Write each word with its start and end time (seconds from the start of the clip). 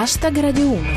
Hashtag 0.00 0.38
Radio 0.38 0.68
1. 0.68 0.88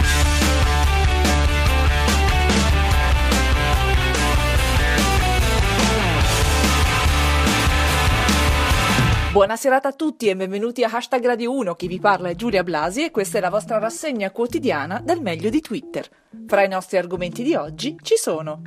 Buona 9.31 9.55
serata 9.55 9.87
a 9.87 9.93
tutti 9.93 10.27
e 10.27 10.35
benvenuti 10.35 10.83
a 10.83 10.89
Hashtag 10.93 11.25
Radio 11.25 11.51
1, 11.51 11.73
chi 11.73 11.87
vi 11.87 11.99
parla 11.99 12.29
è 12.29 12.35
Giulia 12.35 12.61
Blasi 12.61 13.05
e 13.05 13.09
questa 13.09 13.39
è 13.39 13.41
la 13.41 13.49
vostra 13.49 13.79
rassegna 13.79 14.29
quotidiana 14.29 15.01
del 15.03 15.19
meglio 15.19 15.49
di 15.49 15.61
Twitter. 15.61 16.07
Fra 16.45 16.63
i 16.63 16.69
nostri 16.69 16.97
argomenti 16.97 17.41
di 17.41 17.55
oggi 17.55 17.97
ci 18.03 18.17
sono 18.17 18.61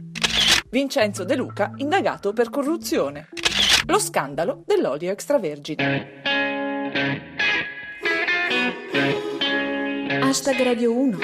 Vincenzo 0.68 1.22
De 1.22 1.36
Luca 1.36 1.70
indagato 1.76 2.32
per 2.32 2.50
corruzione, 2.50 3.28
lo 3.86 4.00
scandalo 4.00 4.64
dell'olio 4.66 5.12
extravergine. 5.12 6.22
Hashtag 10.34 10.62
Radio 10.64 10.92
1. 10.92 11.18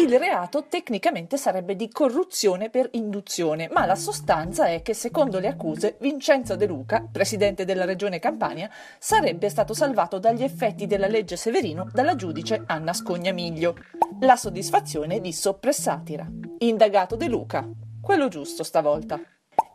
Il 0.00 0.18
reato 0.18 0.64
tecnicamente 0.68 1.36
sarebbe 1.36 1.76
di 1.76 1.88
corruzione 1.88 2.70
per 2.70 2.88
induzione, 2.94 3.68
ma 3.70 3.86
la 3.86 3.94
sostanza 3.94 4.66
è 4.66 4.82
che 4.82 4.94
secondo 4.94 5.38
le 5.38 5.46
accuse 5.46 5.96
Vincenzo 6.00 6.56
De 6.56 6.66
Luca, 6.66 7.06
presidente 7.08 7.64
della 7.64 7.84
regione 7.84 8.18
Campania, 8.18 8.68
sarebbe 8.98 9.48
stato 9.48 9.74
salvato 9.74 10.18
dagli 10.18 10.42
effetti 10.42 10.88
della 10.88 11.06
legge 11.06 11.36
Severino 11.36 11.88
dalla 11.92 12.16
giudice 12.16 12.64
Anna 12.66 12.92
Scognamiglio. 12.92 13.76
La 14.18 14.34
soddisfazione 14.34 15.20
di 15.20 15.32
soppressatira. 15.32 16.26
Indagato 16.58 17.14
De 17.14 17.28
Luca. 17.28 17.64
Quello 18.00 18.26
giusto 18.26 18.64
stavolta. 18.64 19.20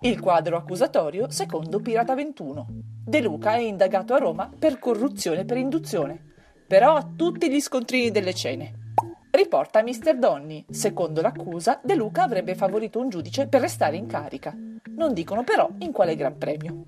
Il 0.02 0.20
quadro 0.20 0.58
accusatorio 0.58 1.32
secondo 1.32 1.80
Pirata 1.80 2.16
21. 2.16 2.68
De 3.06 3.22
Luca 3.22 3.54
è 3.54 3.60
indagato 3.60 4.14
a 4.14 4.18
Roma 4.18 4.52
per 4.60 4.78
corruzione 4.78 5.46
per 5.46 5.56
induzione, 5.56 6.36
però 6.68 6.96
ha 6.96 7.10
tutti 7.16 7.50
gli 7.50 7.62
scontrini 7.62 8.12
delle 8.12 8.34
cene. 8.34 8.86
Riporta 9.32 9.82
Mr. 9.82 10.18
Donny. 10.18 10.66
Secondo 10.70 11.22
l'accusa, 11.22 11.80
De 11.84 11.96
Luca 11.96 12.24
avrebbe 12.24 12.56
favorito 12.56 13.00
un 13.00 13.10
giudice 13.10 13.48
per 13.48 13.62
restare 13.62 13.96
in 13.96 14.08
carica. 14.08 14.54
Non 14.96 15.14
dicono 15.14 15.44
però 15.44 15.70
in 15.80 15.92
quale 15.92 16.16
gran 16.16 16.38
premio. 16.38 16.84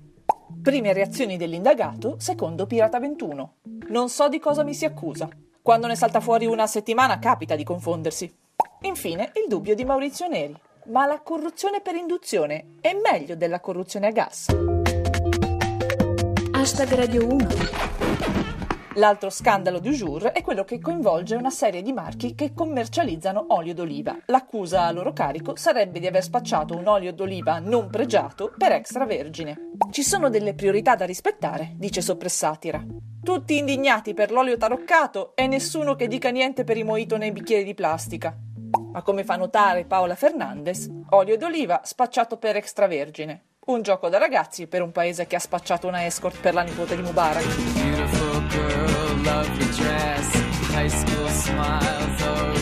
Prime 0.60 0.92
reazioni 0.92 1.36
dell'indagato, 1.36 2.16
secondo 2.18 2.66
Pirata 2.66 2.98
21. 2.98 3.54
Non 3.88 4.08
so 4.08 4.28
di 4.28 4.38
cosa 4.38 4.62
mi 4.62 4.74
si 4.74 4.84
accusa. 4.84 5.28
Quando 5.62 5.86
ne 5.86 5.94
salta 5.94 6.20
fuori 6.20 6.44
una 6.44 6.66
settimana 6.66 7.18
capita 7.18 7.54
di 7.54 7.64
confondersi. 7.64 8.34
Infine, 8.82 9.32
il 9.34 9.48
dubbio 9.48 9.74
di 9.74 9.84
Maurizio 9.84 10.26
Neri. 10.26 10.56
Ma 10.86 11.06
la 11.06 11.20
corruzione 11.20 11.80
per 11.80 11.94
induzione 11.94 12.76
è 12.80 12.92
meglio 12.94 13.36
della 13.36 13.60
corruzione 13.60 14.08
a 14.08 14.10
gas? 14.10 14.48
Hashtag 16.52 16.94
Radio 16.94 17.26
1. 17.26 17.89
L'altro 18.94 19.30
scandalo 19.30 19.78
du 19.78 19.90
jour 19.90 20.32
è 20.32 20.42
quello 20.42 20.64
che 20.64 20.80
coinvolge 20.80 21.36
una 21.36 21.50
serie 21.50 21.80
di 21.80 21.92
marchi 21.92 22.34
che 22.34 22.52
commercializzano 22.52 23.46
olio 23.50 23.72
d'oliva. 23.72 24.18
L'accusa 24.26 24.82
a 24.82 24.90
loro 24.90 25.12
carico 25.12 25.54
sarebbe 25.54 26.00
di 26.00 26.08
aver 26.08 26.24
spacciato 26.24 26.76
un 26.76 26.88
olio 26.88 27.12
d'oliva 27.12 27.60
non 27.60 27.88
pregiato 27.88 28.52
per 28.58 28.72
extravergine. 28.72 29.74
Ci 29.92 30.02
sono 30.02 30.28
delle 30.28 30.54
priorità 30.54 30.96
da 30.96 31.04
rispettare, 31.04 31.74
dice 31.76 32.00
Soppressatira. 32.00 32.84
Tutti 33.22 33.58
indignati 33.58 34.12
per 34.12 34.32
l'olio 34.32 34.56
taroccato 34.56 35.36
e 35.36 35.46
nessuno 35.46 35.94
che 35.94 36.08
dica 36.08 36.30
niente 36.30 36.64
per 36.64 36.76
i 36.76 36.82
mojito 36.82 37.16
nei 37.16 37.30
bicchieri 37.30 37.62
di 37.62 37.74
plastica. 37.74 38.36
Ma 38.92 39.02
come 39.02 39.22
fa 39.22 39.36
notare 39.36 39.84
Paola 39.84 40.16
Fernandez, 40.16 40.88
olio 41.10 41.36
d'oliva 41.36 41.82
spacciato 41.84 42.38
per 42.38 42.56
extravergine. 42.56 43.49
Un 43.66 43.82
gioco 43.82 44.08
da 44.08 44.16
ragazzi 44.16 44.66
per 44.66 44.80
un 44.80 44.90
paese 44.90 45.26
che 45.26 45.36
ha 45.36 45.38
spacciato 45.38 45.86
una 45.86 46.06
escort 46.06 46.40
per 46.40 46.54
la 46.54 46.62
nipote 46.62 46.96
di 46.96 47.02
Mubarak. 47.02 47.44
Beautiful 47.74 48.46
girl, 48.48 49.22
lovely 49.22 49.68
dress, 49.76 50.34
high 50.70 50.88
school 50.88 51.28
smiles, 51.28 52.22
oh 52.22 52.59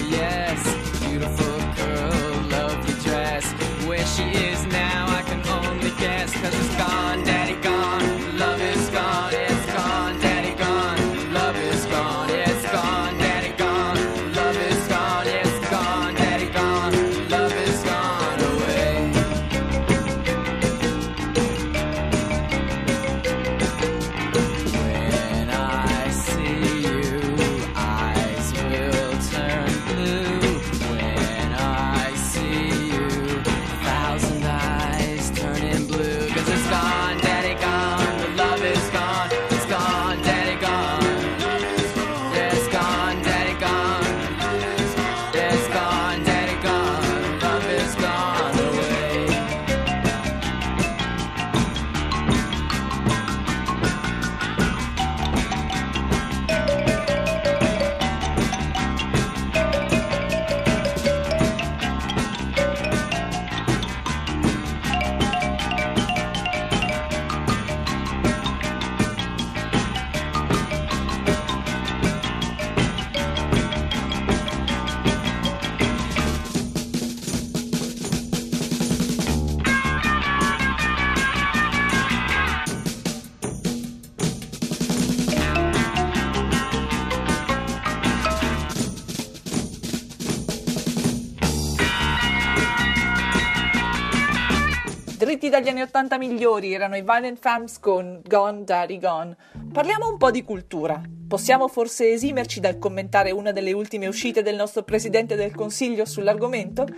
Dritti 95.39 95.55
dagli 95.55 95.69
anni 95.69 95.83
80 95.83 96.19
migliori 96.19 96.75
erano 96.75 96.97
i 96.97 97.03
Violent 97.03 97.39
Femmes 97.39 97.79
con 97.79 98.21
Gone 98.25 98.65
Daddy 98.65 98.99
Gone. 98.99 99.37
Parliamo 99.73 100.11
un 100.11 100.17
po' 100.17 100.33
di 100.33 100.43
cultura. 100.43 101.01
Possiamo 101.29 101.69
forse 101.69 102.11
esimerci 102.11 102.59
dal 102.59 102.77
commentare 102.77 103.31
una 103.31 103.53
delle 103.53 103.71
ultime 103.71 104.09
uscite 104.09 104.43
del 104.43 104.57
nostro 104.57 104.83
Presidente 104.83 105.37
del 105.37 105.55
Consiglio 105.55 106.05
sull'argomento? 106.07 106.89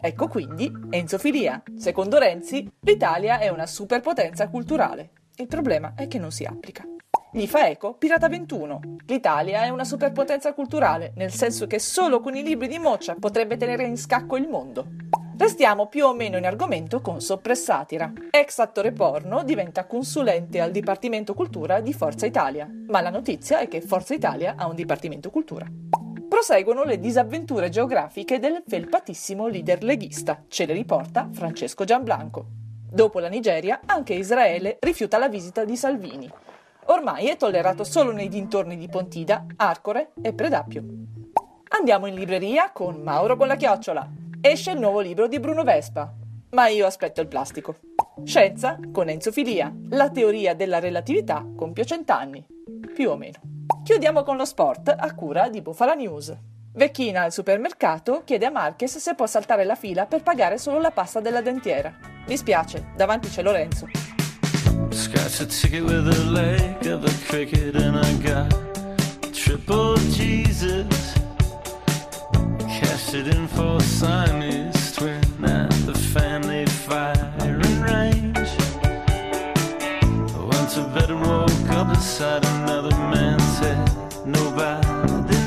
Ecco 0.00 0.28
quindi 0.28 0.72
Enzo 0.88 1.18
Filia. 1.18 1.62
Secondo 1.76 2.16
Renzi, 2.16 2.66
l'Italia 2.80 3.38
è 3.38 3.50
una 3.50 3.66
superpotenza 3.66 4.48
culturale. 4.48 5.10
Il 5.36 5.46
problema 5.46 5.92
è 5.94 6.08
che 6.08 6.18
non 6.18 6.30
si 6.30 6.44
applica. 6.44 6.82
Gli 7.30 7.46
fa 7.46 7.68
eco 7.68 7.96
Pirata 7.98 8.30
21. 8.30 8.80
L'Italia 9.08 9.64
è 9.64 9.68
una 9.68 9.84
superpotenza 9.84 10.54
culturale, 10.54 11.12
nel 11.16 11.34
senso 11.34 11.66
che 11.66 11.78
solo 11.78 12.20
con 12.20 12.34
i 12.34 12.42
libri 12.42 12.66
di 12.66 12.78
Moccia 12.78 13.14
potrebbe 13.20 13.58
tenere 13.58 13.84
in 13.84 13.98
scacco 13.98 14.38
il 14.38 14.48
mondo. 14.48 14.86
Restiamo 15.40 15.86
più 15.86 16.04
o 16.04 16.12
meno 16.12 16.36
in 16.36 16.44
argomento 16.44 17.00
con 17.00 17.22
Soppressatira. 17.22 18.12
Ex 18.30 18.58
attore 18.58 18.92
porno 18.92 19.42
diventa 19.42 19.86
consulente 19.86 20.60
al 20.60 20.70
Dipartimento 20.70 21.32
Cultura 21.32 21.80
di 21.80 21.94
Forza 21.94 22.26
Italia, 22.26 22.68
ma 22.88 23.00
la 23.00 23.08
notizia 23.08 23.58
è 23.58 23.66
che 23.66 23.80
Forza 23.80 24.12
Italia 24.12 24.52
ha 24.58 24.66
un 24.66 24.74
Dipartimento 24.74 25.30
Cultura. 25.30 25.66
Proseguono 26.28 26.84
le 26.84 26.98
disavventure 26.98 27.70
geografiche 27.70 28.38
del 28.38 28.62
felpatissimo 28.68 29.46
leader 29.46 29.82
leghista, 29.82 30.44
ce 30.46 30.66
le 30.66 30.74
riporta 30.74 31.30
Francesco 31.32 31.84
Gianblanco. 31.84 32.44
Dopo 32.90 33.18
la 33.18 33.28
Nigeria, 33.30 33.80
anche 33.86 34.12
Israele 34.12 34.76
rifiuta 34.78 35.16
la 35.16 35.30
visita 35.30 35.64
di 35.64 35.78
Salvini. 35.78 36.30
Ormai 36.88 37.28
è 37.28 37.38
tollerato 37.38 37.82
solo 37.82 38.12
nei 38.12 38.28
dintorni 38.28 38.76
di 38.76 38.88
Pontida, 38.88 39.46
Arcore 39.56 40.10
e 40.20 40.34
Predappio. 40.34 40.84
Andiamo 41.68 42.04
in 42.04 42.14
libreria 42.14 42.72
con 42.72 43.00
Mauro 43.00 43.38
con 43.38 43.46
la 43.46 43.56
chiocciola. 43.56 44.19
Esce 44.42 44.70
il 44.70 44.78
nuovo 44.78 45.00
libro 45.00 45.28
di 45.28 45.38
Bruno 45.38 45.64
Vespa. 45.64 46.14
Ma 46.52 46.68
io 46.68 46.86
aspetto 46.86 47.20
il 47.20 47.28
plastico. 47.28 47.76
Scienza 48.24 48.78
con 48.90 49.10
Enzo 49.10 49.30
Filia. 49.32 49.70
La 49.90 50.08
teoria 50.08 50.54
della 50.54 50.78
relatività 50.78 51.46
compie 51.54 51.84
cent'anni. 51.84 52.46
Più 52.94 53.10
o 53.10 53.16
meno. 53.16 53.66
Chiudiamo 53.84 54.22
con 54.22 54.38
lo 54.38 54.46
sport 54.46 54.94
a 54.96 55.14
cura 55.14 55.50
di 55.50 55.60
Bufala 55.60 55.92
News. 55.92 56.34
Vecchina 56.72 57.24
al 57.24 57.32
supermercato 57.32 58.22
chiede 58.24 58.46
a 58.46 58.50
Marquez 58.50 58.96
se 58.96 59.14
può 59.14 59.26
saltare 59.26 59.64
la 59.64 59.74
fila 59.74 60.06
per 60.06 60.22
pagare 60.22 60.56
solo 60.56 60.80
la 60.80 60.90
pasta 60.90 61.20
della 61.20 61.42
dentiera. 61.42 61.94
Mi 62.26 62.36
spiace, 62.38 62.92
davanti 62.96 63.28
c'è 63.28 63.42
Lorenzo. 63.42 63.88
Scratch 64.88 65.44
triple 69.32 69.96
Jesus. 70.08 71.19
Sitting 73.10 73.48
for 73.48 73.80
Siamese 73.80 74.92
twin 74.92 75.20
at 75.44 75.68
the 75.84 75.92
family 76.14 76.64
firing 76.64 77.80
range. 77.80 78.50
I 80.32 80.44
went 80.50 80.70
to 80.76 80.82
bed 80.94 81.10
and 81.10 81.20
woke 81.20 81.70
up 81.70 81.88
beside 81.88 82.44
another 82.44 82.96
man's 83.10 83.58
head. 83.58 83.90
Nobody 84.24 85.39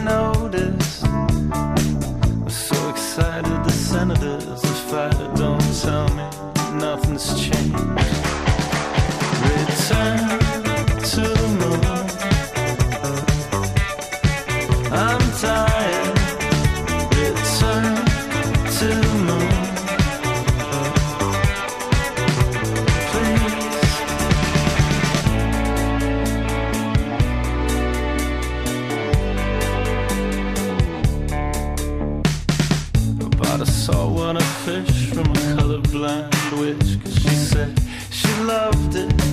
'cause 36.03 37.15
she 37.21 37.29
said 37.29 37.79
she 38.11 38.27
loved 38.43 38.95
it. 38.95 39.32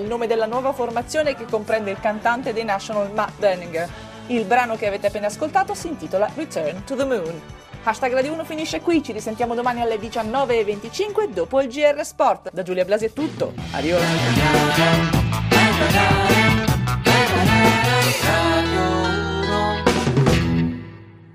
il 0.00 0.06
nome 0.06 0.26
della 0.26 0.46
nuova 0.46 0.72
formazione 0.72 1.34
che 1.34 1.44
comprende 1.44 1.90
il 1.90 2.00
cantante 2.00 2.52
dei 2.52 2.64
National 2.64 3.12
Matt 3.12 3.38
Denninger. 3.38 3.88
Il 4.28 4.44
brano 4.44 4.76
che 4.76 4.86
avete 4.86 5.08
appena 5.08 5.26
ascoltato 5.26 5.74
si 5.74 5.88
intitola 5.88 6.30
Return 6.34 6.84
to 6.84 6.96
the 6.96 7.04
Moon. 7.04 7.42
Hashtag 7.82 8.12
Radio 8.12 8.32
1 8.34 8.44
finisce 8.44 8.80
qui, 8.80 9.02
ci 9.02 9.12
risentiamo 9.12 9.54
domani 9.54 9.80
alle 9.80 9.96
19.25 9.96 11.28
dopo 11.28 11.60
il 11.60 11.68
GR 11.68 12.04
Sport. 12.04 12.50
Da 12.52 12.62
Giulia 12.62 12.84
Blasi 12.84 13.06
è 13.06 13.12
tutto, 13.12 13.52
arrivederci. 13.72 14.18